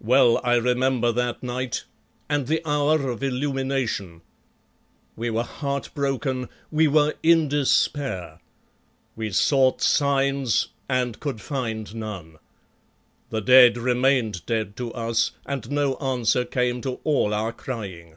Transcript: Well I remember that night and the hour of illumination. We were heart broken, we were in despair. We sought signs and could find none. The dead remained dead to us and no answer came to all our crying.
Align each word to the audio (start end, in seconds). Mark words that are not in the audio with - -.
Well 0.00 0.40
I 0.42 0.56
remember 0.56 1.12
that 1.12 1.40
night 1.40 1.84
and 2.28 2.48
the 2.48 2.60
hour 2.68 3.08
of 3.08 3.22
illumination. 3.22 4.22
We 5.14 5.30
were 5.30 5.44
heart 5.44 5.90
broken, 5.94 6.48
we 6.72 6.88
were 6.88 7.14
in 7.22 7.46
despair. 7.46 8.40
We 9.14 9.30
sought 9.30 9.80
signs 9.80 10.66
and 10.88 11.20
could 11.20 11.40
find 11.40 11.94
none. 11.94 12.40
The 13.30 13.40
dead 13.40 13.76
remained 13.78 14.44
dead 14.46 14.76
to 14.78 14.92
us 14.94 15.30
and 15.46 15.70
no 15.70 15.94
answer 15.98 16.44
came 16.44 16.80
to 16.80 16.98
all 17.04 17.32
our 17.32 17.52
crying. 17.52 18.16